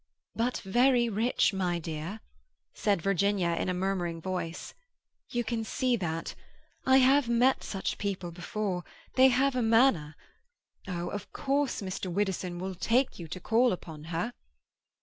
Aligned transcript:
"But 0.35 0.57
very 0.65 1.09
rich, 1.09 1.53
my 1.53 1.77
dear," 1.77 2.21
said 2.73 3.03
Virginia 3.03 3.49
in 3.49 3.69
a 3.69 3.73
murmuring 3.75 4.19
voice. 4.19 4.73
"You 5.29 5.43
can 5.43 5.63
see 5.63 5.95
that. 5.95 6.33
I 6.87 6.97
have 6.97 7.29
met 7.29 7.63
such 7.63 7.99
people 7.99 8.31
before; 8.31 8.83
they 9.13 9.27
have 9.27 9.55
a 9.55 9.61
manner—oh! 9.61 11.09
Of 11.09 11.31
course 11.33 11.83
Mr. 11.83 12.11
Widdowson 12.11 12.57
will 12.57 12.73
take 12.73 13.19
you 13.19 13.27
to 13.27 13.39
call 13.39 13.71
upon 13.71 14.05
her." 14.05 14.33